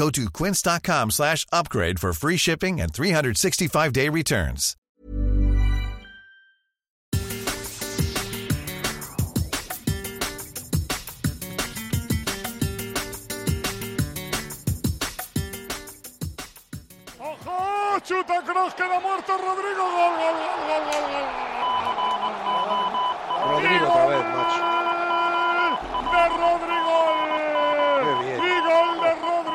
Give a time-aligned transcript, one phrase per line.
[0.00, 4.74] Go to quince.com slash upgrade for free shipping and 365-day returns.
[17.18, 18.00] ¡Ojo!
[18.00, 18.72] ¡Chuta Cross!
[18.72, 19.84] ¡Queda muerto Rodrygo!
[19.84, 21.28] ¡Gol, gol, gol, gol, gol, gol!
[23.50, 24.64] Rodrygo otra vez, macho.
[26.10, 26.98] ¡De Rodrygo!
[28.00, 28.38] Qué bien.
[28.40, 29.50] ¡Y gol de Rodrygo!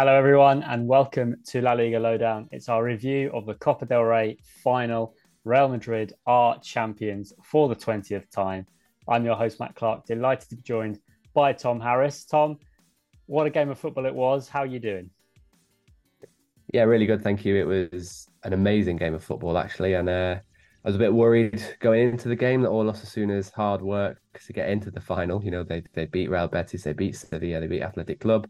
[0.00, 2.48] Hello, everyone, and welcome to La Liga Lowdown.
[2.52, 5.16] It's our review of the Copa del Rey final.
[5.42, 8.64] Real Madrid are champions for the 20th time.
[9.08, 11.00] I'm your host, Matt Clark, delighted to be joined
[11.34, 12.22] by Thom Harris.
[12.22, 12.60] Thom,
[13.26, 14.48] what a game of football it was.
[14.48, 15.10] How are you doing?
[16.72, 17.24] Yeah, really good.
[17.24, 17.56] Thank you.
[17.56, 19.94] It was an amazing game of football, actually.
[19.94, 20.36] And uh,
[20.84, 24.52] I was a bit worried going into the game that all Osasuna's hard work to
[24.52, 27.66] get into the final, you know, they, they beat Real Betis, they beat Sevilla, they
[27.66, 28.48] beat Athletic Club.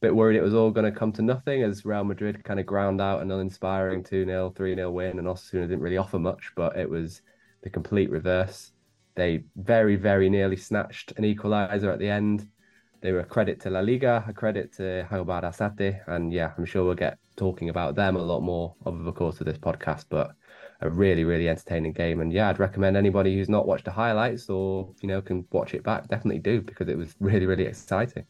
[0.00, 2.66] Bit worried it was all going to come to nothing as Real Madrid kind of
[2.66, 5.18] ground out an uninspiring 2 0, 3 0 win.
[5.18, 7.22] And Osasuna didn't really offer much, but it was
[7.62, 8.72] the complete reverse.
[9.16, 12.48] They very, very nearly snatched an equaliser at the end.
[13.00, 16.00] They were a credit to La Liga, a credit to Jagoba Arrasate.
[16.06, 19.40] And yeah, I'm sure we'll get talking about them a lot more over the course
[19.40, 20.04] of this podcast.
[20.08, 20.30] But
[20.80, 22.20] a really, really entertaining game.
[22.20, 25.74] And yeah, I'd recommend anybody who's not watched the highlights or, you know, can watch
[25.74, 28.24] it back, definitely do because it was really, really exciting.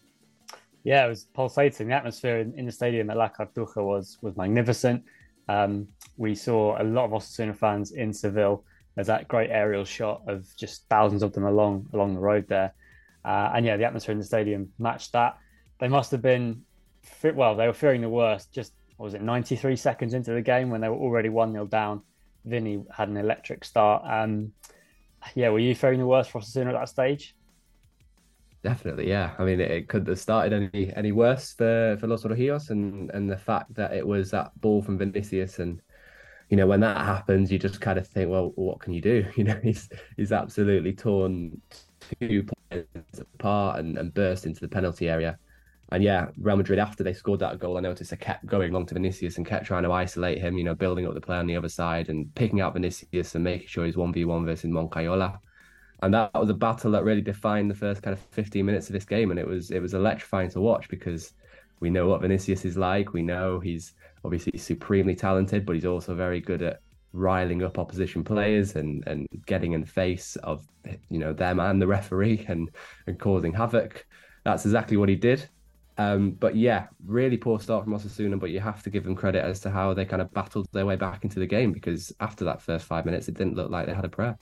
[0.84, 1.88] Yeah, it was pulsating.
[1.88, 5.04] The atmosphere in, in the stadium at La Cartuja was was magnificent.
[5.48, 8.64] Um, we saw a lot of Osasuna fans in Seville.
[8.94, 12.74] There's that great aerial shot of just thousands of them along along the road there.
[13.24, 15.38] Uh, and yeah, the atmosphere in the stadium matched that.
[15.78, 16.62] They must have been,
[17.22, 18.52] well, they were fearing the worst.
[18.52, 21.66] Just what was it, 93 seconds into the game when they were already one 0
[21.66, 22.02] down.
[22.44, 24.02] Vini had an electric start.
[24.06, 24.52] Um,
[25.34, 27.36] yeah, were you fearing the worst for Osasuna at that stage?
[28.68, 29.34] Definitely, yeah.
[29.38, 33.10] I mean, it, it couldn't have started any any worse for for Los Rojillos, and
[33.12, 35.80] and the fact that it was that ball from Vinicius, and
[36.50, 39.26] you know when that happens, you just kind of think, well, what can you do?
[39.36, 41.62] You know, he's he's absolutely torn
[42.20, 42.86] two players
[43.34, 45.38] apart and, and burst into the penalty area.
[45.90, 48.84] And yeah, Real Madrid after they scored that goal, I noticed they kept going long
[48.86, 50.58] to Vinicius and kept trying to isolate him.
[50.58, 53.44] You know, building up the play on the other side and picking out Vinicius and
[53.44, 55.38] making sure he's one v one versus Moncayola
[56.02, 58.92] and that was a battle that really defined the first kind of 15 minutes of
[58.92, 61.32] this game and it was it was electrifying to watch because
[61.80, 63.12] we know what Vinicius is like.
[63.12, 63.94] We know he's
[64.24, 66.80] obviously supremely talented but he's also very good at
[67.12, 70.66] riling up opposition players and and getting in the face of
[71.08, 72.70] you know them and the referee and
[73.06, 74.06] and causing havoc.
[74.44, 75.48] That's exactly what he did.
[75.98, 79.44] Um, but yeah, really poor start from Osasuna, but you have to give them credit
[79.44, 82.44] as to how they kind of battled their way back into the game because after
[82.44, 84.38] that first five minutes, it didn't look like they had a prayer.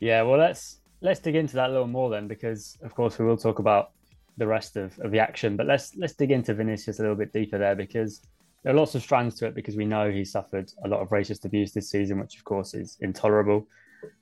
[0.00, 3.24] Yeah, well, let's let's dig into that a little more then, because of course we
[3.24, 3.92] will talk about
[4.36, 5.56] the rest of, of the action.
[5.56, 8.22] But let's let's dig into Vinicius a little bit deeper there, because
[8.62, 9.54] there are lots of strands to it.
[9.54, 12.74] Because we know he suffered a lot of racist abuse this season, which of course
[12.74, 13.66] is intolerable.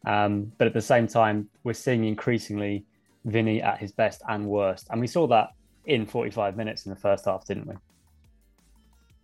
[0.06, 2.86] Um, but at the same time, we're seeing increasingly
[3.26, 5.50] Vini at his best and worst, and we saw that
[5.84, 7.74] in 45 minutes in the first half, didn't we?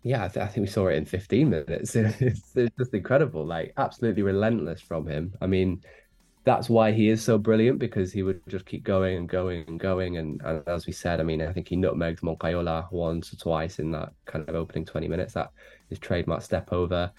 [0.02, 1.94] Yeah, I, th- I think we saw it in 15 minutes.
[1.96, 5.32] it's, it's just incredible, like absolutely relentless from him.
[5.40, 5.82] I mean,
[6.44, 9.78] that's why he is so brilliant because he would just keep going and going and
[9.78, 10.16] going.
[10.16, 13.78] And, and as we said, I mean, I think he nutmegged Moncayola once or twice
[13.78, 15.34] in that kind of opening 20 minutes.
[15.34, 15.50] That
[15.88, 17.12] his trademark step over.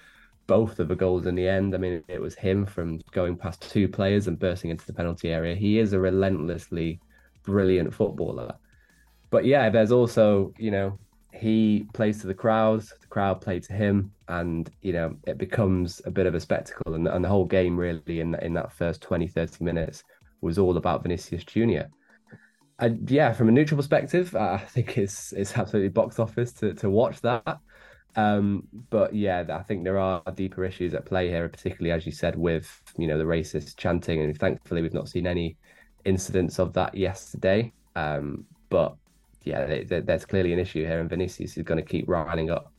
[0.46, 3.62] Both of the goals in the end, I mean, it was him from going past
[3.62, 5.56] two players and bursting into the penalty area.
[5.56, 7.00] He is a relentlessly
[7.44, 8.54] brilliant footballer.
[9.30, 11.00] But yeah, there's also, you know,
[11.34, 16.02] he plays to the crowd, the crowd play to him, and you know it becomes
[16.06, 16.94] a bit of a spectacle.
[16.94, 20.04] And, and the whole game really in in that first 20, 30 minutes
[20.42, 21.90] was all about Vinicius Junior.
[22.80, 26.90] And yeah, from a neutral perspective, I think it's it's absolutely box office to to
[26.90, 27.60] watch that.
[28.16, 32.12] Um, but yeah, I think there are deeper issues at play here, particularly as you
[32.12, 35.58] said, with you know the racist chanting, and thankfully we've not seen any
[36.06, 37.72] incidents of that yesterday.
[37.96, 38.96] Um, but
[39.44, 42.74] yeah, there's clearly an issue here, and Vinicius is going to keep riling up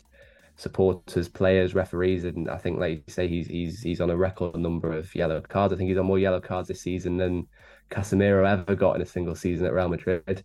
[0.56, 4.56] supporters, players, referees, and I think, like you say, he's he's he's on a record
[4.56, 5.72] number of yellow cards.
[5.72, 7.46] I think he's on more yellow cards this season than
[7.90, 10.44] Casemiro ever got in a single season at Real Madrid.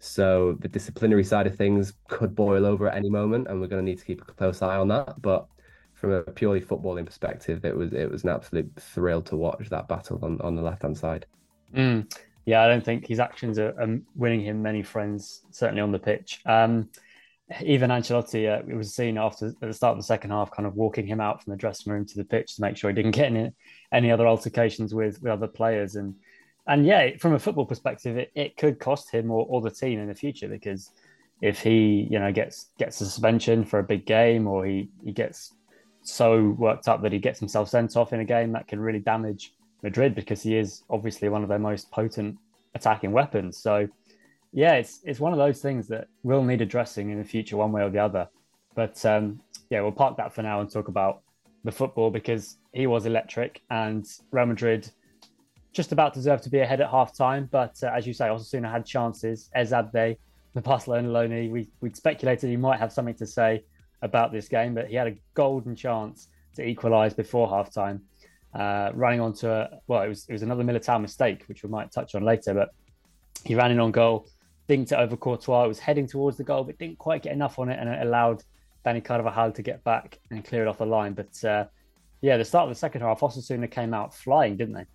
[0.00, 3.84] So the disciplinary side of things could boil over at any moment, and we're going
[3.84, 5.20] to need to keep a close eye on that.
[5.22, 5.46] But
[5.94, 9.88] from a purely footballing perspective, it was it was an absolute thrill to watch that
[9.88, 11.26] battle on, on the left hand side.
[11.74, 12.12] Mm.
[12.46, 15.98] Yeah, I don't think his actions are, are, winning him many friends, certainly on the
[15.98, 16.40] pitch.
[16.44, 16.90] Um,
[17.62, 20.66] even Ancelotti, uh, it was seen after at the start of the second half, kind
[20.66, 22.94] of walking him out from the dressing room to the pitch to make sure he
[22.94, 23.50] didn't get any,
[23.92, 25.96] any other altercations with, with other players.
[25.96, 26.14] And
[26.66, 30.00] and yeah, from a football perspective, it, it could cost him or, or the team
[30.00, 30.90] in the future because
[31.42, 35.12] if he, you know, gets gets a suspension for a big game or he, he
[35.12, 35.52] gets
[36.02, 38.98] so worked up that he gets himself sent off in a game, that can really
[38.98, 39.52] damage
[39.84, 42.36] Madrid because he is obviously one of their most potent
[42.74, 43.58] attacking weapons.
[43.58, 43.86] So
[44.52, 47.70] yeah, it's it's one of those things that will need addressing in the future, one
[47.70, 48.26] way or the other.
[48.74, 49.40] But um,
[49.70, 51.20] yeah, we'll park that for now and talk about
[51.64, 54.90] the football because he was electric and Real Madrid
[55.72, 57.48] just about deserved to be ahead at half time.
[57.50, 59.50] But uh, as you say, Osasuna had chances.
[59.56, 60.16] Ezabde,
[60.54, 63.64] the Barcelona loanee, we, we'd speculated he might have something to say
[64.02, 68.00] about this game, but he had a golden chance to equalise before half time.
[68.54, 71.90] Uh, running onto a, well, it was, it was another Militao mistake, which we might
[71.90, 72.70] touch on later, but
[73.44, 74.28] he ran in on goal,
[74.68, 75.64] dinked it over Courtois.
[75.64, 78.06] It was heading towards the goal, but didn't quite get enough on it, and it
[78.06, 78.44] allowed
[78.86, 81.14] Dani Carvajal to get back and clear it off the line.
[81.14, 81.64] But uh,
[82.20, 84.86] yeah, the start of the second half, Osasuna came out flying, didn't they?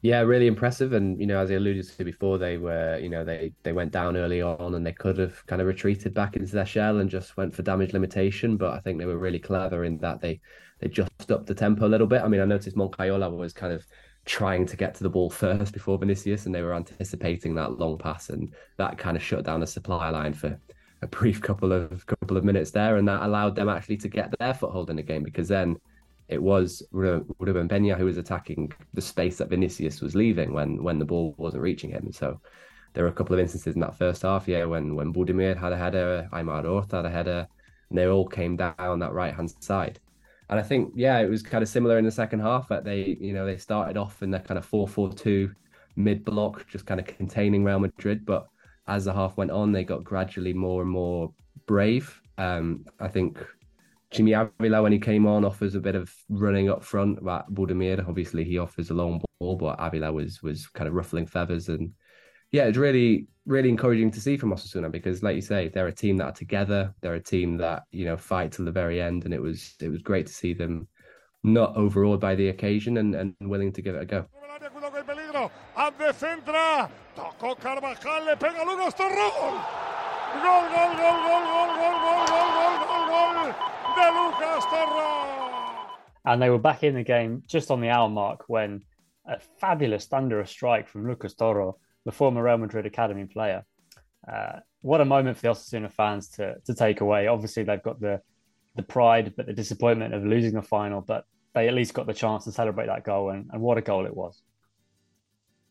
[0.00, 0.92] Yeah, really impressive.
[0.92, 3.92] And you know, as I alluded to before, they were, you know, they they went
[3.92, 7.10] down early on and they could have kind of retreated back into their shell and
[7.10, 8.56] just went for damage limitation.
[8.56, 10.40] But I think they were really clever in that they
[10.80, 12.22] they just upped the tempo a little bit.
[12.22, 13.84] I mean, I noticed Moncayola was kind of
[14.24, 17.98] trying to get to the ball first before Vinicius, and they were anticipating that long
[17.98, 20.60] pass, and that kind of shut down the supply line for
[21.02, 24.32] a brief couple of couple of minutes there, and that allowed them actually to get
[24.38, 25.76] their foothold in the game because then
[26.28, 30.98] it was Ruben Peña who was attacking the space that Vinicius was leaving when when
[30.98, 32.12] the ball wasn't reaching him.
[32.12, 32.40] So
[32.92, 35.72] there were a couple of instances in that first half, yeah, when when Budimir had
[35.72, 37.46] a header, Aimar Oroz had a header,
[37.88, 40.00] and they all came down that right hand side.
[40.50, 43.18] And I think, yeah, it was kind of similar in the second half that they,
[43.20, 45.50] you know, they started off in the kind of 4 4 2
[45.96, 48.24] mid block, just kind of containing Real Madrid.
[48.24, 48.48] But
[48.86, 51.32] as the half went on, they got gradually more and more
[51.66, 52.20] brave.
[52.38, 53.44] Um, I think
[54.12, 57.22] Chimy Avila, when he came on, offers a bit of running up front.
[57.22, 61.26] But Budimir, obviously, he offers a long ball, but Avila was was kind of ruffling
[61.26, 61.68] feathers.
[61.68, 61.92] And
[62.50, 65.94] yeah, it's really, really encouraging to see from Osasuna because, like you say, they're a
[65.94, 66.94] team that are together.
[67.02, 69.88] They're a team that you know fight till the very end, and it was it
[69.88, 70.88] was great to see them
[71.44, 74.26] not overawed by the occasion and, and willing to give it a go
[83.98, 85.86] de Lucas Torró!
[86.24, 88.82] And they were back in the game just on the hour mark when
[89.26, 91.74] a fabulous thunderous strike from Lucas Torró,
[92.04, 93.64] the former Real Madrid Academy player.
[94.30, 97.26] Uh, what a moment for the Osasuna fans to, to take away.
[97.26, 98.20] Obviously, they've got the,
[98.76, 101.24] the pride, but the disappointment of losing the final, but
[101.54, 104.06] they at least got the chance to celebrate that goal, and, and what a goal
[104.06, 104.40] it was.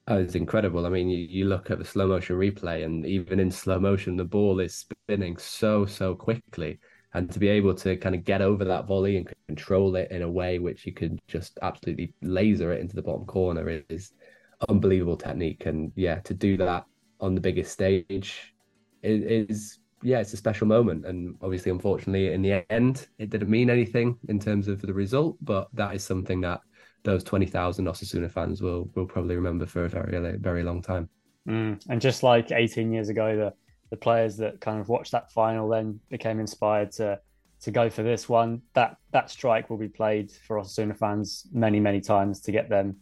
[0.10, 0.86] Oh, it's incredible.
[0.86, 4.18] I mean, you, you look at the slow motion replay, and even in slow motion,
[4.18, 6.80] the ball is spinning so, so quickly
[7.14, 10.22] and to be able to kind of get over that volley and control it in
[10.22, 14.14] a way which you can just absolutely laser it into the bottom corner is
[14.70, 15.66] unbelievable technique.
[15.66, 16.86] And yeah to do that
[17.20, 18.54] on the biggest stage
[19.04, 21.06] is, is yeah it's a special moment.
[21.06, 25.38] And obviously unfortunately in the end it didn't mean anything in terms of the result
[25.42, 26.62] but that is something that
[27.04, 31.10] those 20,000 Osasuna fans will will probably remember for a very very long time.
[31.48, 31.82] Mm.
[31.88, 33.54] and just like 18 years ago the
[33.90, 37.20] the players that kind of watched that final then became inspired to
[37.62, 38.62] to go for this one.
[38.74, 42.98] That that strike will be played for Osasuna fans many, many times to get them,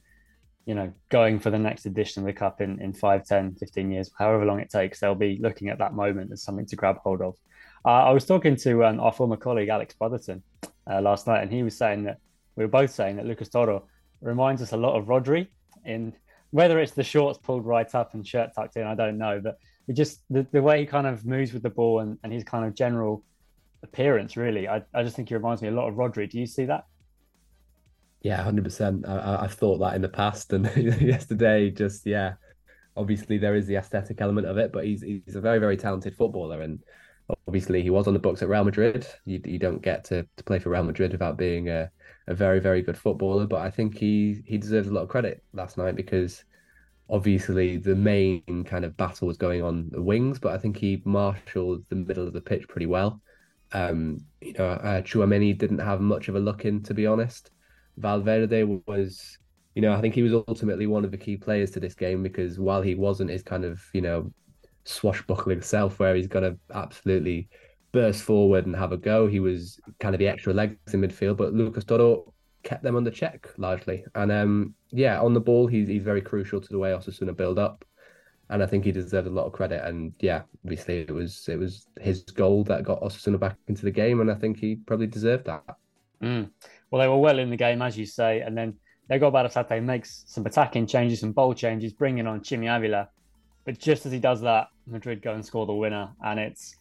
[0.65, 3.92] you know, going for the next edition of the Cup in, in 5, 10, 15
[3.92, 5.00] years, however long it takes.
[5.00, 7.36] They'll be looking at that moment as something to grab hold of.
[7.84, 10.42] Uh, I was talking to um, our former colleague, Alex Brotherton,
[10.89, 12.20] uh, last night, and he was saying that
[12.56, 13.84] we were both saying that Lucas Torro
[14.22, 15.48] reminds us a lot of Rodri
[15.84, 16.13] in
[16.51, 19.58] whether it's the shorts pulled right up and shirt tucked in, I don't know, but
[19.88, 22.44] it just the, the way he kind of moves with the ball and, and his
[22.44, 23.24] kind of general
[23.84, 26.48] appearance really I, I just think he reminds me a lot of rodri do you
[26.48, 26.86] see that
[28.22, 30.65] yeah 100% I, i've thought that in the past and
[31.01, 32.34] yesterday just yeah
[32.98, 36.15] obviously there is the aesthetic element of it but he's he's a very very talented
[36.15, 36.80] footballer and
[37.48, 39.08] Obviously, he was on the books at Real Madrid.
[39.25, 41.89] You, you don't get to, to play for Real Madrid without being a,
[42.27, 43.48] a very, very good footballer.
[43.48, 46.44] But I think he, he deserves a lot of credit last night because
[47.09, 51.01] obviously the main kind of battle was going on the wings, but I think he
[51.05, 53.21] marshaled the middle of the pitch pretty well.
[53.71, 57.51] Um, you know, uh, Tchouameni didn't have much of a look in, to be honest.
[57.97, 59.38] Valverde was,
[59.75, 62.24] you know, I think he was ultimately one of the key players to this game
[62.24, 64.31] because while he wasn't his kind of, you know,
[64.85, 67.50] swashbuckling self where he's going to absolutely
[67.91, 71.38] burst forward and have a go, he was kind of the extra legs in midfield.
[71.38, 72.31] But Lucas Torró
[72.65, 74.03] kept them under check largely.
[74.15, 77.57] And um, yeah, on the ball, he's, he's very crucial to the way Osasuna build
[77.57, 77.86] up
[78.50, 79.84] and I think he deserves a lot of credit.
[79.84, 83.91] And yeah, obviously it was it was his goal that got Osasuna back into the
[83.91, 85.63] game, and I think he probably deserved that.
[86.22, 86.51] Mm.
[86.89, 88.75] Well, they were well in the game, as you say, and then
[89.07, 93.10] they go Jagoba Arrasate makes some attacking changes, some bold changes, bringing on Chimy Avila.
[93.65, 96.75] But just as he does that, Madrid go and score the winner, and it's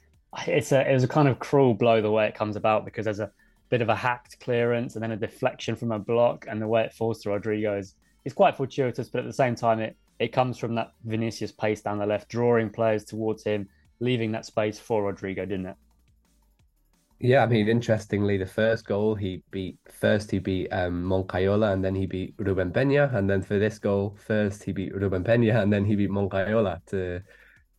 [0.47, 3.05] it's a it was a kind of cruel blow the way it comes about because
[3.05, 3.31] there's a
[3.75, 6.85] bit of a hacked clearance and then a deflection from a block, and the way
[6.85, 10.29] it falls to Rodrygo is is quite fortuitous, but at the same time it it
[10.29, 14.79] comes from that Vinicius pace down the left, drawing players towards him, leaving that space
[14.79, 15.77] for Rodrygo, didn't it?
[17.19, 21.85] Yeah, I mean, interestingly, the first goal he beat first he beat um, Moncayola and
[21.85, 25.61] then he beat Ruben Peña, and then for this goal, first he beat Ruben Peña
[25.63, 27.21] and then he beat Moncayola to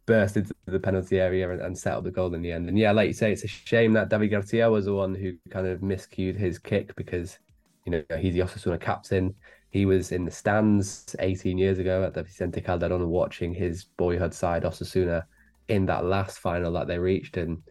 [0.05, 2.69] burst into the penalty area and, and set up the goal in the end.
[2.69, 5.33] And yeah, like you say, it's a shame that David Garcia was the one who
[5.50, 7.39] kind of miscued his kick because
[7.85, 9.35] you know he's the Osasuna captain.
[9.71, 14.33] He was in the stands 18 years ago at the Vicente Calderon watching his boyhood
[14.33, 15.24] side Osasuna
[15.67, 17.38] in that last final that they reached.
[17.38, 17.62] And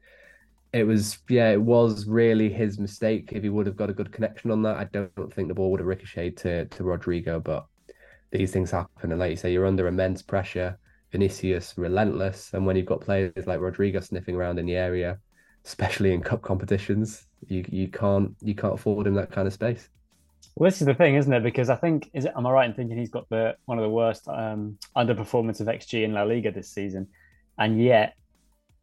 [0.72, 3.30] it was yeah it was really his mistake.
[3.32, 5.70] If he would have got a good connection on that I don't think the ball
[5.70, 7.66] would have ricocheted to to Rodrygo but
[8.32, 9.12] these things happen.
[9.12, 10.78] And like you say you're under immense pressure
[11.14, 15.18] Vinicius relentless and when you've got players like Rodrygo sniffing around in the area
[15.64, 19.88] especially in cup competitions you you can't you can't afford him that kind of space
[20.56, 21.42] well, this is the thing, isn't it?
[21.42, 23.82] Because I think is it, am I right in thinking he's got the one of
[23.82, 27.08] the worst um, underperformance of XG in La Liga this season,
[27.58, 28.14] and yet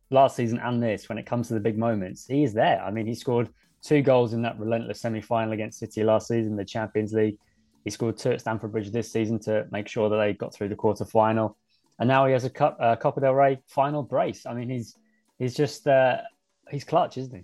[0.09, 2.81] last season and this, when it comes to the big moments, he is there.
[2.81, 3.49] I mean, he scored
[3.81, 7.37] two goals in that relentless semi-final against City last season, the Champions League.
[7.85, 10.69] He scored two at Stamford Bridge this season to make sure that they got through
[10.69, 11.57] the quarter final,
[12.01, 14.47] and now he has a Cup, uh, Copa del Rey final brace.
[14.47, 14.97] I mean, he's
[15.37, 16.17] he's just uh,
[16.71, 17.43] he's clutch, isn't he?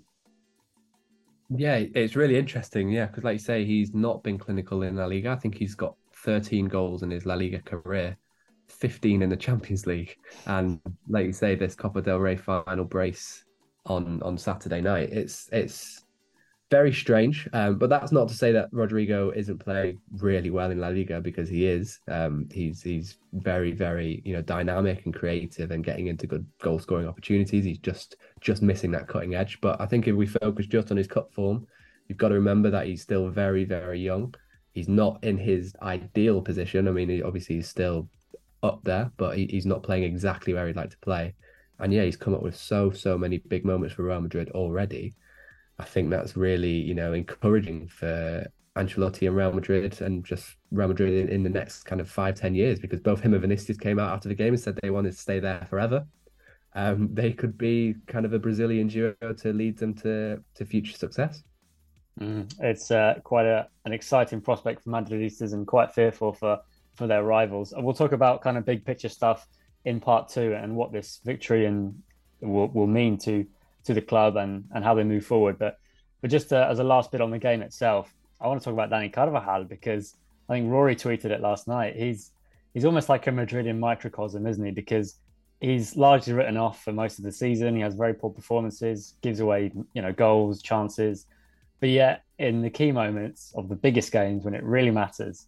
[1.55, 2.89] Yeah, it's really interesting.
[2.89, 5.29] Yeah, because like you say, he's not been clinical in La Liga.
[5.29, 8.17] I think he's got 13 goals in his La Liga career,
[8.69, 13.45] 15 in the Champions League, and like you say, this Copa del Rey final brace
[13.85, 15.09] on on Saturday night.
[15.11, 16.03] It's it's
[16.69, 17.47] very strange.
[17.53, 21.21] Um, but that's not to say that Rodrygo isn't playing really well in La Liga
[21.21, 21.99] because he is.
[22.07, 26.79] Um, he's he's very very you know dynamic and creative and getting into good goal
[26.79, 27.63] scoring opportunities.
[27.63, 29.59] He's just just missing that cutting edge.
[29.61, 31.65] But I think if we focus just on his cup form,
[32.07, 34.33] you've got to remember that he's still very very young.
[34.73, 36.87] He's not in his ideal position.
[36.87, 38.09] I mean, he, obviously he's still
[38.61, 41.33] up there, but he, he's not playing exactly where he'd like to play.
[41.79, 45.15] And yeah, he's come up with so so many big moments for Real Madrid already
[45.79, 50.87] I think that's really, you know, encouraging for Ancelotti and Real Madrid and just Real
[50.87, 53.77] Madrid in, in, the next kind of five, ten years, because both him and Vinicius
[53.77, 56.05] came out after the game and said they wanted to stay there forever.
[56.73, 60.93] Um, they could be kind of a Brazilian duo to lead them to, to future
[60.93, 61.43] success.
[62.19, 66.59] Mm, it's uh, quite a, an exciting prospect for Madridistas and quite fearful for,
[66.95, 67.73] for their rivals.
[67.73, 69.47] And we'll talk about kind of big picture stuff
[69.85, 72.01] in part two and what this victory and
[72.41, 73.45] will, will mean to
[73.85, 75.57] to the club and and how they move forward.
[75.57, 75.77] But
[76.21, 78.73] but just uh, as a last bit on the game itself, I want to talk
[78.73, 80.15] about Dani Carvajal because
[80.49, 81.95] I think Rory tweeted it last night.
[81.95, 82.31] He's
[82.73, 84.71] he's almost like a Madridian microcosm, isn't he?
[84.71, 85.15] Because
[85.59, 87.75] he's largely written off for most of the season.
[87.75, 91.25] He has very poor performances, gives away you know goals, chances,
[91.79, 95.47] but yet in the key moments of the biggest games when it really matters,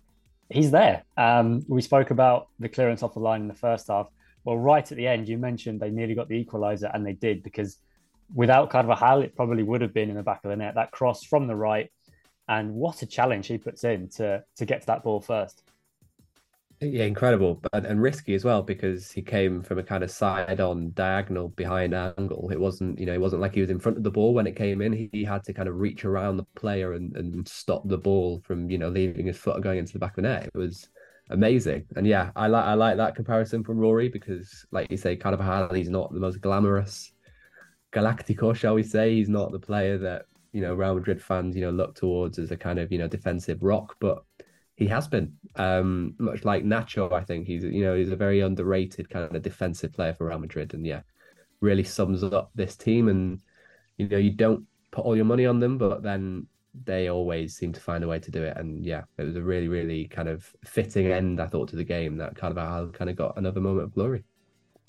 [0.50, 1.04] he's there.
[1.18, 4.08] Um, we spoke about the clearance off the line in the first half.
[4.44, 7.44] Well, right at the end, you mentioned they nearly got the equaliser, and they did
[7.44, 7.78] because
[8.34, 10.76] without Carvajal, it probably would have been in the back of the net.
[10.76, 11.92] That cross from the right,
[12.48, 15.64] and what a challenge he puts in to to get to that ball first.
[16.82, 20.94] Yeah, incredible, but and risky as well because he came from a kind of side-on
[20.94, 22.50] diagonal behind angle.
[22.54, 24.48] It wasn't, you know, it wasn't like he was in front of the ball when
[24.48, 24.94] it came in.
[24.94, 28.42] He, he had to kind of reach around the player and, and stop the ball
[28.46, 30.46] from, you know, leaving his foot going into the back of the net.
[30.46, 30.88] It was
[31.30, 35.18] amazing, and yeah, I like I like that comparison from Rory because, like you say,
[35.18, 37.12] Carvajal, he's not the most glamorous
[37.92, 39.16] Galactico, shall we say?
[39.16, 42.52] He's not the player that you know Real Madrid fans you know look towards as
[42.52, 44.24] a kind of you know defensive rock, but
[44.76, 47.12] he has been um, much like Nacho.
[47.12, 50.40] I think he's you know he's a very underrated kind of defensive player for Real
[50.40, 51.02] Madrid, and yeah,
[51.62, 53.08] really sums up this team.
[53.08, 53.42] And
[53.98, 56.48] you know, you don't put all your money on them, but then
[56.86, 58.56] they always seem to find a way to do it.
[58.58, 61.84] And yeah, it was a really, really kind of fitting end, I thought, to the
[61.84, 64.24] game that Carvajal kind of got another moment of glory.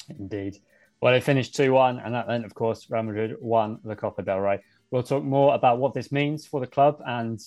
[0.09, 0.59] Indeed.
[1.01, 4.23] Well, they finished 2 1, and that meant, of course, Real Madrid won the Copa
[4.23, 4.61] del Rey.
[4.91, 7.41] We'll talk more about what this means for the club and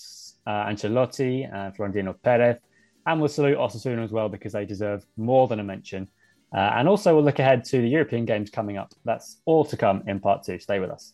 [0.48, 2.58] uh, Ancelotti and Florentino Perez.
[3.06, 6.08] And we'll salute Osasuna as well because they deserve more than a mention.
[6.56, 8.94] Uh, and also, we'll look ahead to the European games coming up.
[9.06, 10.58] That's all to come in part two.
[10.58, 11.14] Stay with us.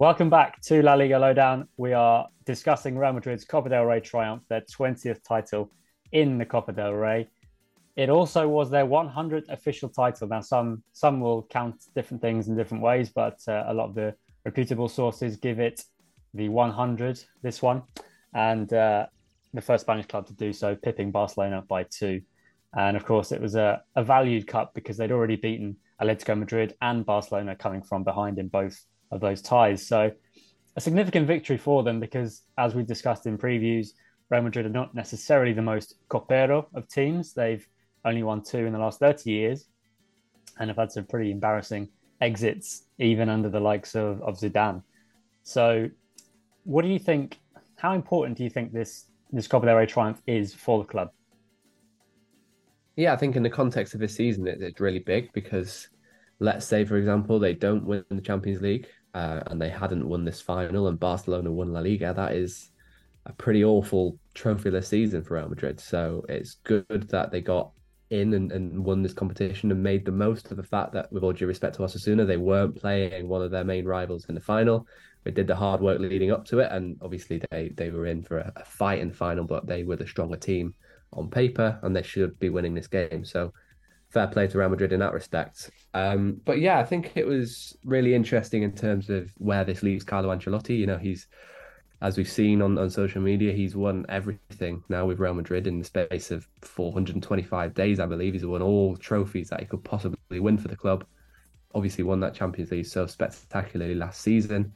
[0.00, 1.68] Welcome back to La Liga Lowdown.
[1.76, 5.70] We are discussing Real Madrid's Copa del Rey triumph, their 20th title
[6.10, 7.28] in the Copa del Rey.
[7.96, 10.26] It also was their 100th official title.
[10.26, 13.94] Now, some some will count different things in different ways, but uh, a lot of
[13.94, 14.14] the
[14.46, 15.84] reputable sources give it
[16.32, 17.22] the 100.
[17.42, 17.82] This one,
[18.32, 19.04] and uh,
[19.52, 22.22] the first Spanish club to do so, pipping Barcelona by two.
[22.74, 26.74] And of course, it was a, a valued cup because they'd already beaten Atletico Madrid
[26.80, 29.86] and Barcelona coming from behind in both of those ties.
[29.86, 30.12] So
[30.76, 33.88] a significant victory for them because, as we discussed in previews,
[34.30, 37.32] Real Madrid are not necessarily the most copero of teams.
[37.32, 37.66] They've
[38.04, 39.66] only won two in the last 30 years
[40.58, 41.88] and have had some pretty embarrassing
[42.20, 44.82] exits, even under the likes of, of Zidane.
[45.42, 45.90] So,
[46.64, 47.38] what do you think?
[47.76, 51.10] How important do you think this this Copa del Rey triumph is for the club?
[52.96, 55.88] Yeah, I think in the context of this season, it, it's really big because
[56.38, 60.24] let's say, for example, they don't win the Champions League uh, and they hadn't won
[60.24, 62.70] this final, and Barcelona won La Liga, that is
[63.26, 65.78] a pretty awful trophyless season for Real Madrid.
[65.80, 67.70] So it's good that they got
[68.10, 71.22] in and, and won this competition and made the most of the fact that, with
[71.22, 74.40] all due respect to Osasuna, they weren't playing one of their main rivals in the
[74.40, 74.86] final.
[75.22, 78.22] They did the hard work leading up to it, and obviously they they were in
[78.22, 80.74] for a, a fight in the final, but they were the stronger team
[81.12, 83.24] on paper, and they should be winning this game.
[83.24, 83.52] So
[84.10, 85.70] fair play to Real Madrid in that respect.
[85.94, 90.04] Um, but yeah, I think it was really interesting in terms of where this leaves
[90.04, 90.76] Carlo Ancelotti.
[90.76, 91.26] You know, he's
[92.02, 95.78] as we've seen on, on social media, he's won everything now with Real Madrid in
[95.78, 98.32] the space of 425 days, I believe.
[98.32, 101.04] He's won all trophies that he could possibly win for the club.
[101.74, 104.72] Obviously, won that Champions League so spectacularly last season.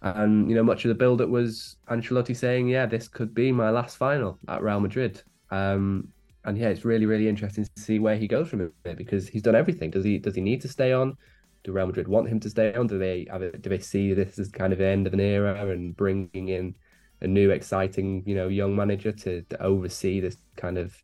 [0.00, 3.52] And, you know, much of the build up was Ancelotti saying, yeah, this could be
[3.52, 5.22] my last final at Real Madrid.
[5.50, 6.08] Um,
[6.44, 9.42] and yeah, it's really really interesting to see where he goes from it because he's
[9.42, 9.90] done everything.
[9.90, 11.16] Does he does he need to stay on?
[11.64, 12.86] Do Real Madrid want him to stay on?
[12.86, 15.70] Do they it, do they see this as kind of the end of an era
[15.70, 16.76] and bringing in
[17.20, 20.94] a new exciting you know young manager to, to oversee this kind of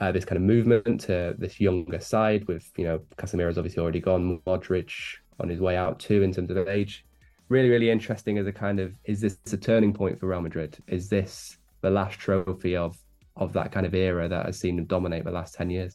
[0.00, 4.00] uh, this kind of movement to this younger side with you know Casemiro's obviously already
[4.00, 4.92] gone, Modric
[5.38, 7.04] on his way out too in terms of age.
[7.48, 10.76] Really, really interesting as a kind of is this a turning point for Real Madrid?
[10.88, 12.96] Is this the last trophy of
[13.36, 15.94] of that kind of era that has seen them dominate the last 10 years.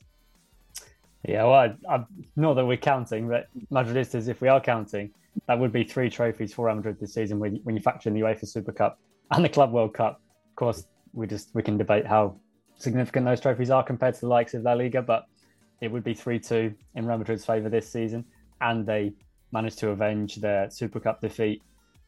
[1.28, 2.04] Yeah, well, I, I,
[2.36, 5.12] not that we're counting, but Madridistas, if we are counting,
[5.48, 8.16] that would be three trophies for Real Madrid this season when, when you factor in
[8.16, 9.00] the UEFA Super Cup
[9.32, 10.22] and the Club World Cup.
[10.50, 12.38] Of course, we just we can debate how
[12.78, 15.26] significant those trophies are compared to the likes of La Liga, but
[15.80, 18.26] it would be 3 2 in Real Madrid's favour this season.
[18.60, 19.14] And they
[19.52, 21.62] managed to avenge their Super Cup defeat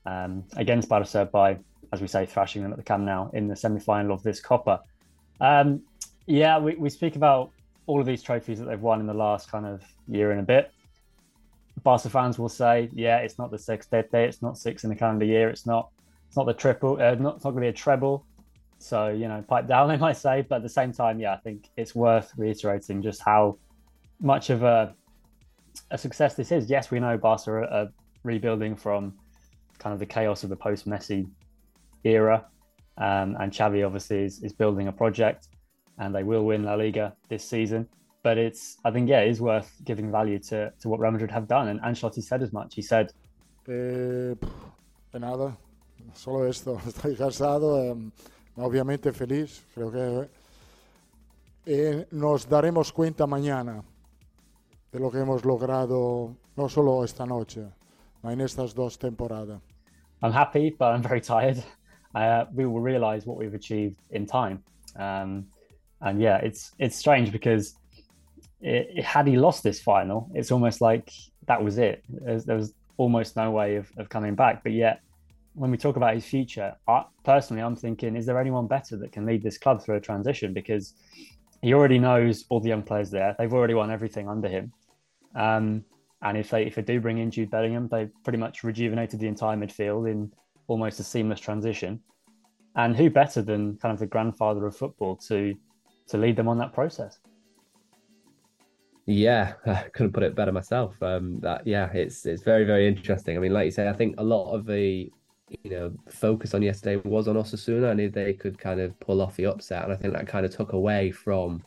[0.05, 1.57] um, against Barca by,
[1.91, 4.39] as we say, thrashing them at the Camp Nou in the semi final of this
[4.39, 4.81] Copa.
[5.43, 5.81] Um,
[6.25, 7.51] yeah, we, we speak about
[7.85, 10.43] all of these trophies that they've won in the last kind of year and a
[10.43, 10.71] bit.
[11.83, 14.95] Barca fans will say, yeah, it's not the sixth day, it's not six in the
[14.95, 15.89] calendar year, it's not
[16.27, 18.25] it's not the triple, uh, not, it's not going to be a treble.
[18.79, 20.41] So, you know, pipe down, they might say.
[20.41, 23.57] But at the same time, yeah, I think it's worth reiterating just how
[24.19, 24.95] much of a,
[25.91, 26.69] a success this is.
[26.69, 27.89] Yes, we know Barca are, are
[28.23, 29.13] rebuilding from
[29.77, 31.29] kind of the chaos of the post Messi
[32.03, 32.45] era.
[32.97, 35.47] Um, and Xavi obviously is, is building a project
[35.97, 37.87] and they will win La Liga this season.
[38.23, 41.31] But it's, I think, yeah, it is worth giving value to, to what Real Madrid
[41.31, 41.67] have done.
[41.67, 42.73] And Ancelotti said as much.
[42.75, 43.11] He said,
[43.67, 44.33] eh,
[45.13, 45.57] nada,
[46.13, 46.77] solo esto.
[46.85, 47.83] Estoy cansado.
[47.83, 47.95] Eh,
[48.57, 49.65] obviamente feliz.
[49.73, 50.29] Creo que
[51.65, 53.83] eh, nos daremos cuenta mañana
[54.91, 57.67] de lo que hemos logrado, no solo esta noche,
[58.21, 59.59] sino en estas dos temporadas.
[60.21, 61.57] I'm happy, but I'm very tired.
[62.15, 64.63] Uh, we will realize what we've achieved in time.
[64.95, 65.47] Um,
[66.01, 67.75] and yeah, it's it's strange because
[68.61, 71.11] it, it, had he lost this final, it's almost like
[71.47, 72.03] that was it.
[72.09, 74.63] There's, there was almost no way of, of coming back.
[74.63, 75.01] But yet,
[75.53, 79.11] when we talk about his future, I, personally, I'm thinking, is there anyone better that
[79.11, 80.53] can lead this club through a transition?
[80.53, 80.93] Because
[81.61, 83.35] he already knows all the young players there.
[83.37, 84.73] They've already won everything under him.
[85.35, 85.85] Um,
[86.21, 89.27] and if they if they do bring in Jude Bellingham, they've pretty much rejuvenated the
[89.27, 90.31] entire midfield in
[90.67, 91.99] almost a seamless transition.
[92.75, 95.53] And who better than kind of the grandfather of football to
[96.07, 97.19] to lead them on that process?
[99.05, 101.01] Yeah, I couldn't put it better myself.
[101.01, 103.37] Um, that yeah, it's it's very very interesting.
[103.37, 105.11] I mean, like you say, I think a lot of the
[105.63, 109.21] you know focus on yesterday was on Osasuna, and if they could kind of pull
[109.21, 111.63] off the upset, and I think that kind of took away from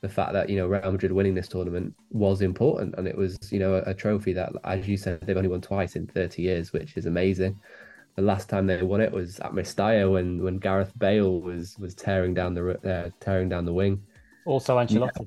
[0.00, 3.38] the fact that you know Real Madrid winning this tournament was important, and it was
[3.52, 6.42] you know a, a trophy that, as you said, they've only won twice in 30
[6.42, 7.58] years, which is amazing.
[8.16, 11.94] The last time they won it was at Mestalla when when Gareth Bale was was
[11.94, 14.02] tearing down the uh, tearing down the wing.
[14.46, 15.20] Also Ancelotti.
[15.20, 15.26] Yeah.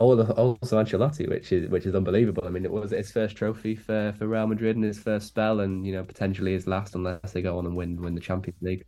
[0.00, 2.44] Also Ancelotti, which is which is unbelievable.
[2.46, 5.60] I mean, it was his first trophy for, for Real Madrid in his first spell,
[5.60, 8.60] and you know potentially his last unless they go on and win win the Champions
[8.62, 8.84] League.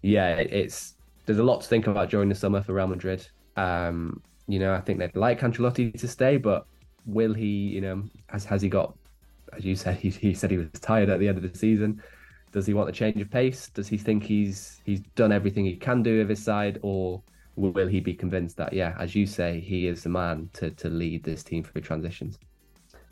[0.00, 0.94] Yeah, it, it's
[1.26, 3.26] there's a lot to think about during the summer for Real Madrid.
[3.56, 6.66] Um, you know, I think they'd like Ancelotti to stay, but
[7.04, 7.46] will he?
[7.46, 8.96] You know, has has he got?
[9.54, 12.02] As you said, he, he said he was tired at the end of the season.
[12.52, 13.68] Does he want a change of pace?
[13.68, 17.22] Does he think he's he's done everything he can do with his side, or
[17.56, 20.88] will he be convinced that, yeah, as you say, he is the man to to
[20.88, 22.38] lead this team through transitions?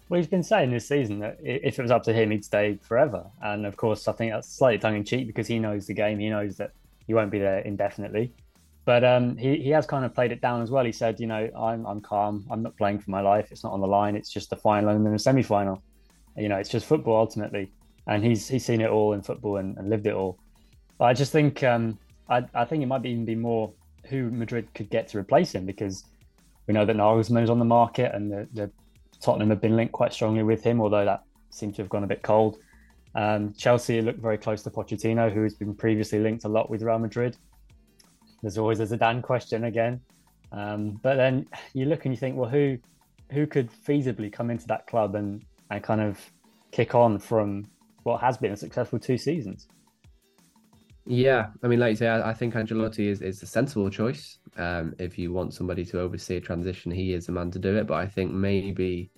[0.09, 2.79] Well, he's been saying this season that if it was up to him, he'd stay
[2.83, 3.25] forever.
[3.43, 6.19] And of course, I think that's slightly tongue in cheek because he knows the game.
[6.19, 6.73] He knows that
[7.07, 8.33] he won't be there indefinitely.
[8.85, 10.85] But um, he, he has kind of played it down as well.
[10.85, 12.45] He said, you know, I'm, I'm calm.
[12.51, 13.53] I'm not playing for my life.
[13.53, 14.17] It's not on the line.
[14.17, 15.81] It's just the final and then a semi final.
[16.37, 17.71] You know, it's just football ultimately.
[18.11, 20.39] And he's he's seen it all in football and, and lived it all.
[20.99, 23.73] But I just think um, I, I think it might even be more
[24.07, 26.05] who Madrid could get to replace him because
[26.67, 28.71] we know that Nagelsmann is on the market and the, the
[29.21, 32.07] Tottenham have been linked quite strongly with him, although that seemed to have gone a
[32.07, 32.59] bit cold.
[33.15, 36.83] Um, Chelsea look very close to Pochettino, who has been previously linked a lot with
[36.83, 37.37] Real Madrid.
[38.43, 40.01] There's always a Zidane question again,
[40.53, 42.79] um, but then you look and you think, well, who
[43.31, 46.19] who could feasibly come into that club and and kind of
[46.73, 47.67] kick on from
[48.03, 49.69] what has been a successful two seasons?
[51.07, 54.39] Yeah, I mean, like you say, I, I think Ancelotti is, is a sensible choice.
[54.57, 57.77] Um, if you want somebody to oversee a transition, he is the man to do
[57.77, 57.87] it.
[57.87, 59.11] But I think maybe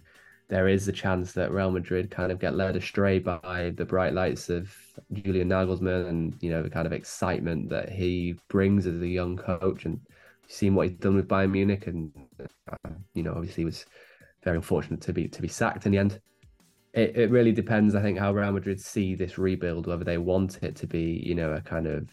[0.48, 4.12] there is a chance that Real Madrid kind of get led astray by the bright
[4.12, 4.74] lights of
[5.12, 9.36] Julian Nagelsmann and you know the kind of excitement that he brings as a young
[9.36, 9.98] coach and
[10.48, 13.86] seeing what he's done with Bayern Munich and uh, you know obviously was
[14.44, 16.20] very unfortunate to be to be sacked in the end
[16.92, 20.62] it, it really depends, I think, how Real Madrid see this rebuild, whether they want
[20.62, 22.08] it to be, you know, a kind of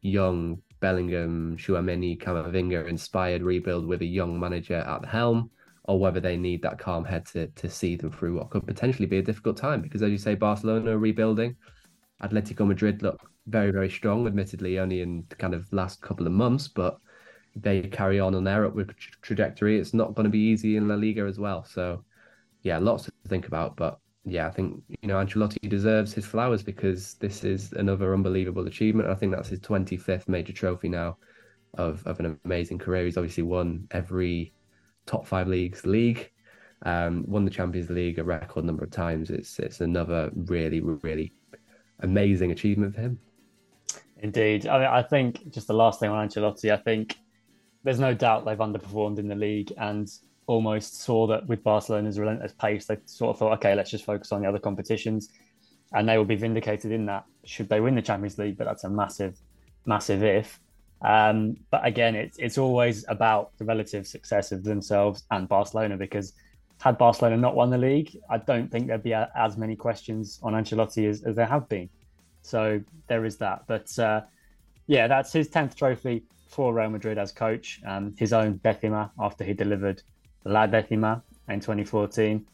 [0.00, 5.50] young Bellingham, Tchouameni, Camavinga inspired rebuild with a young manager at the helm,
[5.84, 9.06] or whether they need that calm head to, to see them through what could potentially
[9.06, 9.80] be a difficult time.
[9.80, 11.56] Because as you say, Barcelona rebuilding,
[12.22, 16.32] Atletico Madrid look very, very strong, admittedly only in the kind of last couple of
[16.32, 16.98] months, but
[17.56, 19.78] they carry on on their upward trajectory.
[19.78, 21.64] It's not going to be easy in La Liga as well.
[21.64, 22.04] So,
[22.62, 26.62] yeah, lots to think about, but yeah, I think you know Ancelotti deserves his flowers
[26.62, 29.08] because this is another unbelievable achievement.
[29.08, 31.18] I think that's his 25th major trophy now
[31.74, 33.04] of of an amazing career.
[33.04, 34.52] He's obviously won every
[35.06, 36.30] top five leagues league,
[36.82, 39.30] um, won the Champions League a record number of times.
[39.30, 41.32] It's it's another really really
[42.00, 43.18] amazing achievement for him.
[44.18, 47.18] Indeed, I mean, I think just the last thing on Ancelotti, I think
[47.82, 50.10] there's no doubt they've underperformed in the league and
[50.46, 54.32] almost saw that with Barcelona's relentless pace, they sort of thought, okay, let's just focus
[54.32, 55.30] on the other competitions,
[55.92, 58.56] and they will be vindicated in that should they win the Champions League.
[58.56, 59.38] But that's a massive,
[59.86, 60.60] massive if.
[61.02, 66.32] Um, but again, it's it's always about the relative success of themselves and Barcelona because
[66.80, 70.38] had Barcelona not won the league, I don't think there'd be a, as many questions
[70.42, 71.88] on Ancelotti as, as there have been.
[72.42, 73.62] So there is that.
[73.66, 74.22] But uh,
[74.86, 79.44] yeah, that's his 10th trophy for Real Madrid as coach, um, his own decima after
[79.44, 80.02] he delivered
[80.44, 82.46] La Decima in 2014.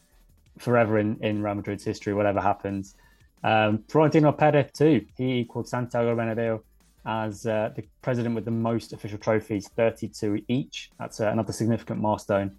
[0.57, 2.95] Forever in, in Real Madrid's history, whatever happens.
[3.43, 5.05] Um, Florentino Perez, too.
[5.17, 6.61] He equaled Santiago Bernabeu
[7.05, 10.91] as uh, the president with the most official trophies, 32 each.
[10.99, 12.57] That's uh, another significant milestone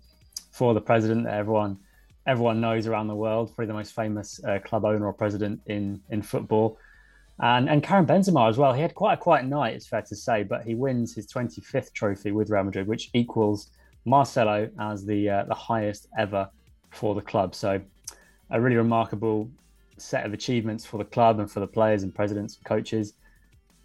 [0.51, 1.79] for the president that everyone
[2.25, 6.01] everyone knows around the world, probably the most famous uh, club owner or president in
[6.11, 6.79] in football.
[7.40, 8.73] And and Karim Benzema as well.
[8.73, 11.92] He had quite a quiet night, it's fair to say, but he wins his 25th
[11.92, 13.71] trophy with Real Madrid, which equals
[14.05, 16.49] Marcelo as the uh, the highest ever
[16.91, 17.55] for the club.
[17.55, 17.81] So
[18.51, 19.51] a really remarkable
[19.97, 23.15] set of achievements for the club and for the players and presidents and coaches.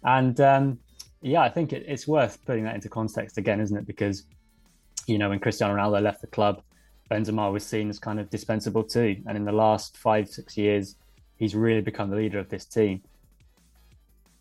[0.04, 0.78] And um,
[1.22, 3.86] yeah, I think it, it's worth putting that into context again, isn't it?
[3.86, 4.24] Because
[5.06, 6.62] you know, when Cristiano Ronaldo left the club,
[7.10, 9.16] Benzema was seen as kind of dispensable too.
[9.26, 10.96] And in the last five, six years,
[11.36, 13.02] he's really become the leader of this team.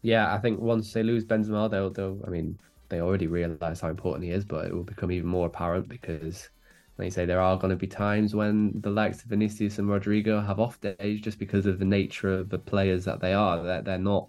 [0.02, 3.90] Yeah, I think once they lose Benzema, they'll, they'll I mean, they already realise how
[3.90, 6.50] important he is, but it will become even more apparent because,
[6.98, 9.88] like you say, there are going to be times when the likes of Vinicius and
[9.88, 13.64] Rodrygo have off days just because of the nature of the players that they are.
[13.64, 14.28] They're, they're not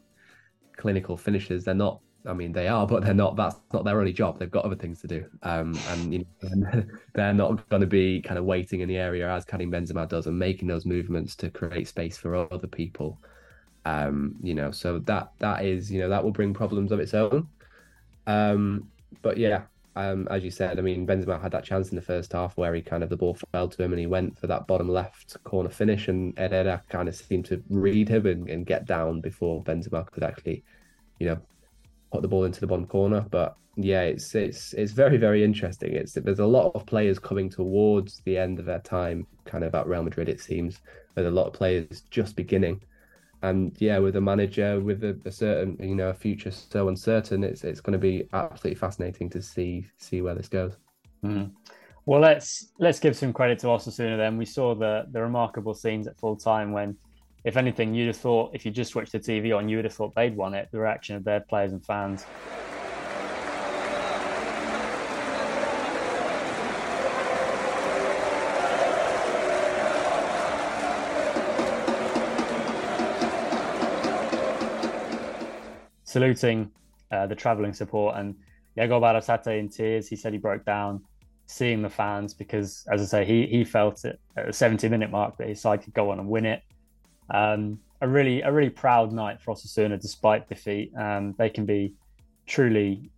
[0.76, 1.64] clinical finishers.
[1.64, 3.36] They're not I mean, they are, but they're not.
[3.36, 4.38] That's not their only job.
[4.38, 6.82] They've got other things to do, um, and you know,
[7.14, 10.26] they're not going to be kind of waiting in the area as Karim Benzema does
[10.26, 13.18] and making those movements to create space for other people.
[13.84, 17.14] Um, you know, so that that is, you know, that will bring problems of its
[17.14, 17.48] own.
[18.28, 18.88] Um,
[19.22, 19.62] but yeah,
[19.96, 22.72] um, as you said, I mean, Benzema had that chance in the first half where
[22.72, 25.42] he kind of the ball fell to him and he went for that bottom left
[25.42, 29.64] corner finish, and Herrera kind of seemed to read him and, and get down before
[29.64, 30.62] Benzema could actually,
[31.18, 31.40] you know,
[32.12, 33.26] put the ball into the bottom corner.
[33.28, 35.94] But yeah, it's it's it's very very interesting.
[35.94, 39.74] It's there's a lot of players coming towards the end of their time, kind of
[39.74, 40.28] at Real Madrid.
[40.28, 40.80] It seems
[41.14, 42.82] there's a lot of players just beginning,
[43.42, 47.44] and yeah, with a manager with a, a certain you know a future so uncertain,
[47.44, 50.76] it's it's going to be absolutely fascinating to see see where this goes.
[51.24, 51.52] Mm.
[52.06, 54.16] Well, let's let's give some credit to Osasuna.
[54.16, 56.96] Then we saw the the remarkable scenes at full time when
[57.44, 59.94] if anything, you'd have thought if you just switched the TV on, you would have
[59.94, 60.68] thought they'd won it.
[60.72, 62.26] The reaction of their players and fans.
[76.08, 76.70] Saluting
[77.10, 78.34] uh, the travelling support and
[78.78, 80.08] Jagoba Arrasate in tears.
[80.08, 81.02] He said he broke down
[81.44, 85.10] seeing the fans because, as I say, he he felt it at the 70 minute
[85.10, 86.62] mark that his side could go on and win it.
[87.28, 90.92] Um, a really a really proud night for Osasuna despite defeat.
[90.96, 91.92] Um, they can be
[92.46, 93.10] truly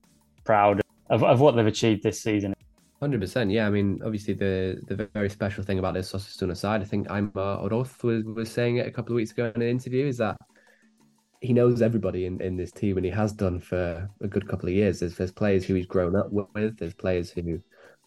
[0.42, 2.54] proud of, of what they've achieved this season.
[2.98, 3.68] Hundred percent, yeah.
[3.68, 7.62] I mean, obviously, the the very special thing about this Osasuna side, I think Aimar
[7.62, 10.36] Oroz was was saying it a couple of weeks ago in an interview, is that
[11.40, 14.68] he knows everybody in, in this team, and he has done for a good couple
[14.68, 15.00] of years.
[15.00, 16.78] There's there's players who he's grown up with.
[16.78, 17.60] There's players who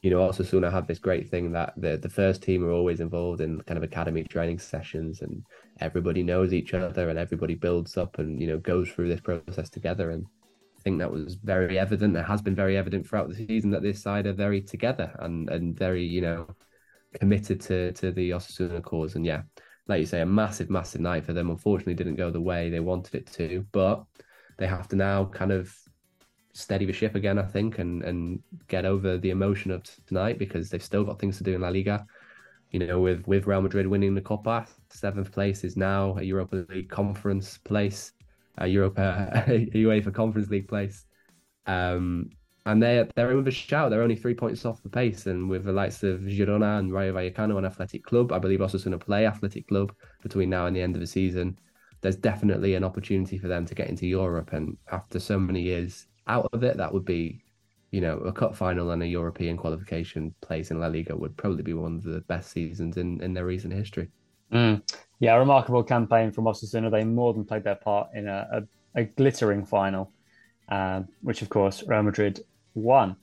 [0.04, 3.00] you know, also Osasuna have this great thing that the the first team are always
[3.00, 5.43] involved in kind of academy training sessions, and
[5.80, 9.69] everybody knows each other, and everybody builds up, and you know, goes through this process
[9.69, 10.12] together.
[10.12, 10.26] And
[10.78, 12.17] I think that was very evident.
[12.17, 15.50] It has been very evident throughout the season that this side are very together and
[15.50, 16.48] and very you know
[17.17, 19.15] committed to to the Osasuna cause.
[19.15, 19.43] And yeah,
[19.88, 21.50] like you say, a massive, massive night for them.
[21.50, 24.04] Unfortunately, didn't go the way they wanted it to, but
[24.58, 25.76] they have to now kind of
[26.54, 30.69] steady the ship again, I think, and and get over the emotion of tonight because
[30.69, 32.06] they've still got things to do in La Liga.
[32.72, 36.65] You know, with with Real Madrid winning the Copa, seventh place is now a Europa
[36.69, 38.13] League conference place,
[38.58, 41.06] a Europa a UEFA Conference League place.
[41.65, 42.30] Um,
[42.65, 43.89] and they're they're in with a shout.
[43.89, 47.13] They're only three points off the pace, and with the likes of Girona and Rayo
[47.13, 50.76] Vallecano and Athletic Club, I believe also going to play Athletic Club between now and
[50.76, 51.58] the end of the season.
[52.02, 56.08] There's definitely an opportunity for them to get into Europe, and after so many years
[56.28, 57.43] out of it, that would be,
[57.91, 61.63] you know, a cup final and a European qualification place in La Liga would probably
[61.63, 64.10] be one of the best seasons in, in their recent history.
[64.54, 64.82] Mm.
[65.19, 66.91] Yeah, remarkable campaign from Osasuna.
[66.91, 68.47] They more than played their part in a,
[68.95, 70.12] a, a glittering final,
[70.69, 72.41] uh, which of course Real Madrid
[72.76, 73.16] won.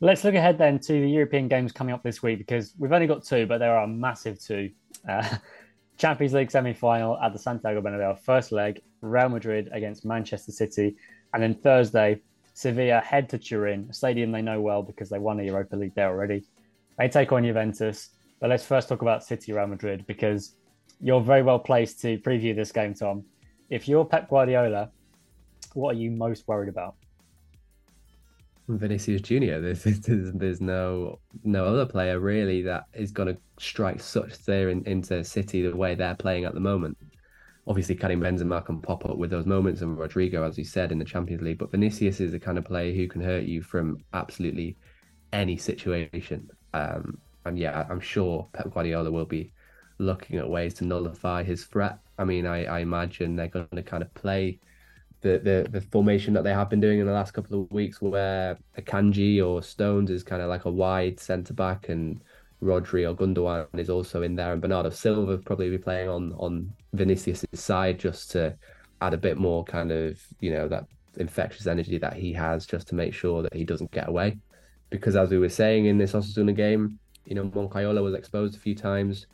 [0.00, 3.06] Let's look ahead then to the European games coming up this week because we've only
[3.06, 4.70] got two, but there are massive two.
[5.08, 5.36] Uh,
[5.96, 10.94] Champions League semi final at the Santiago Bernabeu, first leg, Real Madrid against Manchester City.
[11.34, 12.20] And then Thursday,
[12.54, 15.94] Sevilla head to Turin, a stadium they know well because they won the Europa League
[15.96, 16.44] there already.
[16.98, 18.10] They take on Juventus.
[18.40, 20.54] But let's first talk about City Real Madrid because
[21.00, 23.24] you're very well placed to preview this game, Thom.
[23.68, 24.90] If you're Pep Guardiola,
[25.74, 26.94] what are you most worried about?
[28.68, 29.60] Vinicius Junior.
[29.74, 34.70] There's, there's, there's no no other player really that is going to strike such fear
[34.70, 36.96] in, into City the way they're playing at the moment.
[37.66, 40.98] Obviously, Karim Benzema can pop up with those moments, and Rodrygo, as you said, in
[40.98, 41.58] the Champions League.
[41.58, 44.76] But Vinicius is the kind of player who can hurt you from absolutely
[45.32, 46.48] any situation.
[46.72, 49.52] Um, and yeah, I'm sure Pep Guardiola will be
[49.98, 51.98] looking at ways to nullify his threat.
[52.18, 54.60] I mean, I, I imagine they're going to kind of play
[55.20, 58.00] the, the the formation that they have been doing in the last couple of weeks,
[58.00, 62.20] where Akanji or Stones is kind of like a wide centre back, and
[62.62, 66.72] Rodri or Gundogan is also in there, and Bernardo Silva probably be playing on on
[66.92, 68.56] Vinicius' side just to
[69.00, 70.84] add a bit more kind of you know that
[71.16, 74.38] infectious energy that he has, just to make sure that he doesn't get away.
[74.90, 78.60] Because as we were saying in this Osasuna game, you know Moncayola was exposed a
[78.60, 79.26] few times.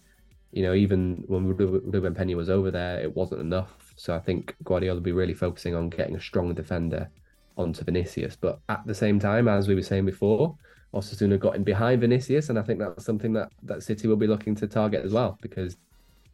[0.52, 4.54] You know, even when Ruben Peña was over there, it wasn't enough so I think
[4.64, 7.08] Guardiola will be really focusing on getting a strong defender
[7.56, 8.36] onto Vinicius.
[8.36, 10.56] But at the same time, as we were saying before,
[10.92, 14.26] Osasuna got in behind Vinicius, and I think that's something that, that City will be
[14.26, 15.38] looking to target as well.
[15.40, 15.76] Because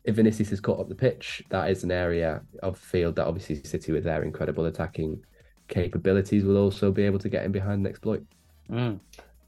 [0.04, 3.62] if Vinicius is caught up the pitch, that is an area of field that obviously
[3.62, 5.22] City with their incredible attacking
[5.68, 8.24] capabilities will also be able to get in behind and exploit.
[8.70, 9.00] Mm.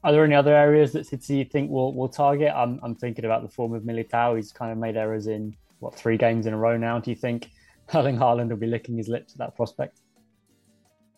[0.03, 2.51] Are there any other areas that City think will will target?
[2.53, 4.35] I'm I'm thinking about the form of Militao.
[4.35, 6.99] He's kind of made errors in what three games in a row now.
[6.99, 7.49] Do you think
[7.93, 10.01] Erling Haaland will be licking his lips at that prospect.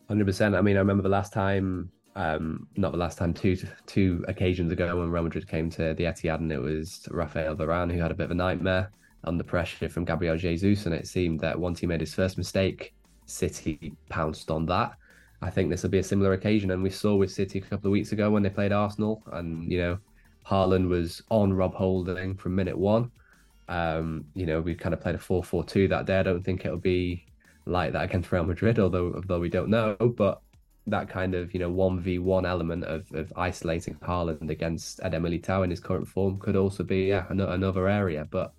[0.08, 0.54] Hundred percent.
[0.54, 4.72] I mean, I remember the last time, um, not the last time, two two occasions
[4.72, 8.10] ago when Real Madrid came to the Etihad, and it was Rafael Varane who had
[8.10, 8.90] a bit of a nightmare
[9.24, 12.94] under pressure from Gabriel Jesus, and it seemed that once he made his first mistake,
[13.26, 14.92] City pounced on that.
[15.42, 17.88] I think this will be a similar occasion, and we saw with City a couple
[17.88, 19.98] of weeks ago when they played Arsenal, and you know,
[20.46, 23.10] Haaland was on Rob Holding from minute one.
[23.68, 26.18] Um, you know, we kind of played a 4 4 2 that day.
[26.18, 27.26] I don't think it'll be
[27.66, 29.96] like that against Real Madrid, although although we don't know.
[30.16, 30.40] But
[30.86, 35.70] that kind of, you know, 1v1 element of, of isolating Haaland against Eder Militao in
[35.70, 38.26] his current form could also be yeah, another area.
[38.30, 38.52] But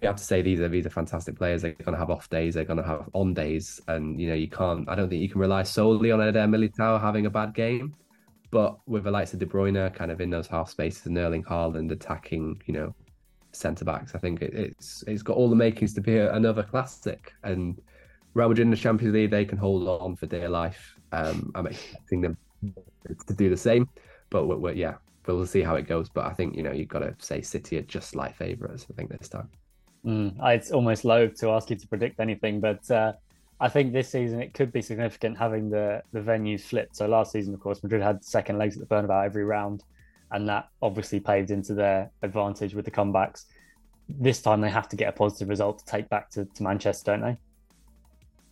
[0.00, 1.62] we have to say these are these are fantastic players.
[1.62, 2.54] They're going to have off days.
[2.54, 4.88] They're going to have on days, and you know you can't.
[4.88, 7.94] I don't think you can rely solely on Eder Militao having a bad game.
[8.50, 11.42] But with the likes of De Bruyne kind of in those half spaces and Erling
[11.44, 12.94] Haaland attacking, you know,
[13.56, 14.14] centre backs.
[14.14, 17.32] I think it, it's it's got all the makings to be another classic.
[17.42, 17.80] And
[18.34, 20.96] Real Madrid in the Champions League, they can hold on for dear life.
[21.12, 22.36] Um, I'm expecting them
[23.26, 23.88] to do the same,
[24.30, 24.94] but we're, we're, yeah,
[25.26, 26.08] we'll see how it goes.
[26.08, 28.86] But I think you know you've got to say City are just slight favourites.
[28.90, 29.48] I think this time.
[30.04, 33.12] Mm, it's almost low to ask you to predict anything, but uh,
[33.58, 36.96] I think this season it could be significant having the the venues flipped.
[36.96, 39.82] So last season, of course, Madrid had second legs at the Bernabeu every round
[40.30, 43.44] and that obviously paved into their advantage with the comebacks.
[44.08, 47.12] This time they have to get a positive result to take back to, to Manchester,
[47.12, 47.36] don't they?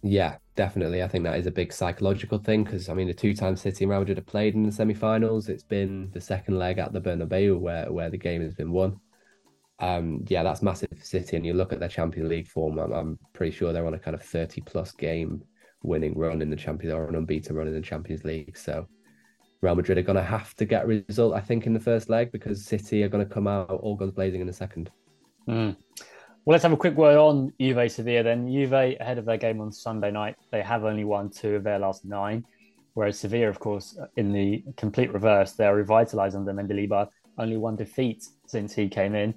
[0.02, 1.02] Yeah, definitely.
[1.02, 3.90] I think that is a big psychological thing because I mean the two-time City and
[3.90, 7.58] Real Madrid have played in the semi-finals, it's been the second leg at the Bernabeu
[7.58, 9.00] where where the game has been won.
[9.80, 11.36] Um, yeah, that's massive for City.
[11.36, 13.98] And you look at their Champions League form, I'm, I'm pretty sure they're on a
[13.98, 15.42] kind of 30 plus game
[15.82, 18.56] winning run in the Champions or an unbeaten run in the Champions League.
[18.56, 18.86] So
[19.64, 22.10] Real Madrid are going to have to get a result, I think, in the first
[22.10, 24.90] leg because City are going to come out all guns blazing in the second.
[25.48, 25.74] Mm.
[26.44, 28.46] Well, let's have a quick word on Juve Sevilla then.
[28.46, 31.78] Juve, ahead of their game on Sunday night, they have only won two of their
[31.78, 32.44] last nine,
[32.92, 38.22] whereas Sevilla, of course, in the complete reverse, they're revitalised under Mendilibar, only one defeat
[38.46, 39.34] since he came in.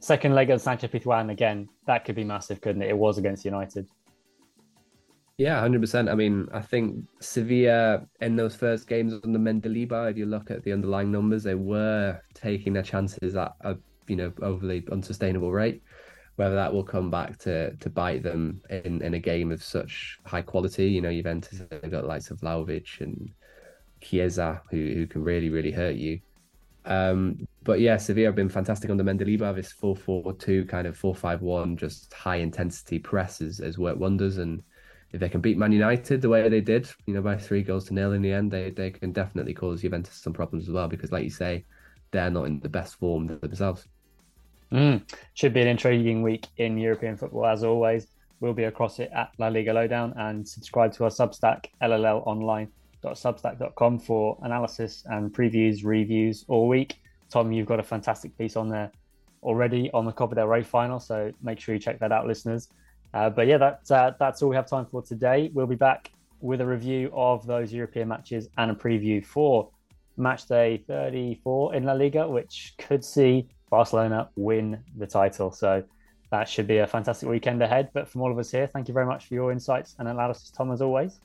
[0.00, 2.90] Second leg of Sanchez Pizjuan, again, that could be massive, couldn't it?
[2.90, 3.86] It was against United.
[5.38, 6.08] Yeah, hundred percent.
[6.08, 10.62] I mean, I think Sevilla in those first games under Mendilibar, if you look at
[10.62, 15.82] the underlying numbers, they were taking their chances at a you know overly unsustainable rate.
[16.36, 20.18] Whether that will come back to to bite them in, in a game of such
[20.26, 23.30] high quality, you know, Juventus have got likes of Vlahovic and
[24.00, 26.20] Chiesa who who can really really hurt you.
[26.84, 29.54] Um, but yeah, Sevilla have been fantastic under Mendilibar.
[29.54, 34.62] This 4-4-2 kind of 4-5-1, just high intensity presses has worked wonders and
[35.12, 37.84] if they can beat Man United the way they did, you know, by three goals
[37.86, 40.88] to nil in the end, they they can definitely cause Juventus some problems as well
[40.88, 41.64] because, like you say,
[42.10, 43.86] they're not in the best form themselves.
[44.72, 45.02] Mm.
[45.34, 48.06] Should be an intriguing week in European football as always.
[48.40, 52.68] We'll be across it at La Liga Lowdown and subscribe to our Substack LLL Online
[53.02, 56.98] tom.substack.com for analysis and previews, reviews all week.
[57.30, 58.90] Thom, you've got a fantastic piece on there
[59.42, 62.68] already on the Copa del Rey final, so make sure you check that out, listeners.
[63.14, 65.50] Uh, but yeah, that, uh, that's all we have time for today.
[65.52, 66.10] We'll be back
[66.40, 69.70] with a review of those European matches and a preview for
[70.16, 75.50] match day 34 in La Liga, which could see Barcelona win the title.
[75.50, 75.82] So
[76.30, 77.90] that should be a fantastic weekend ahead.
[77.92, 80.50] But from all of us here, thank you very much for your insights and analysis,
[80.50, 81.20] Thom, as always.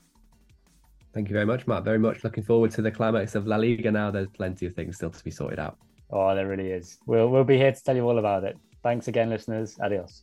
[1.14, 1.84] Thank you very much, Matt.
[1.84, 4.10] Very much looking forward to the climax of La Liga now.
[4.10, 5.78] There's plenty of things still to be sorted out.
[6.10, 6.98] Oh, there really is.
[7.06, 8.56] We'll, we'll be here to tell you all about it.
[8.82, 9.78] Thanks again, listeners.
[9.82, 10.22] Adios.